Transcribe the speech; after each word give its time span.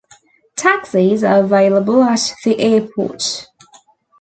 Taxis 0.55 1.23
are 1.23 1.43
available 1.43 2.01
at 2.01 2.33
the 2.43 2.59
airport. 2.59 3.45